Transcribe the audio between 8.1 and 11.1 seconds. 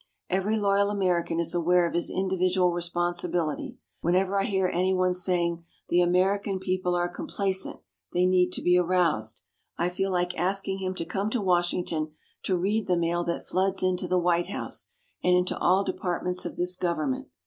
they need to be aroused," I feel like asking him to